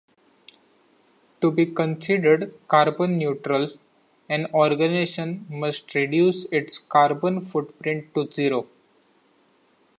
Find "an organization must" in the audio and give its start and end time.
4.29-5.93